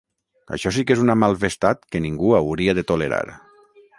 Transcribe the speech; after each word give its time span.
Això 0.55 0.71
sí 0.77 0.83
que 0.91 0.95
és 0.97 1.03
una 1.03 1.15
malvestat 1.25 1.83
que 1.95 2.03
ningú 2.07 2.33
hauria 2.39 2.77
de 2.79 2.87
tolerar. 2.93 3.23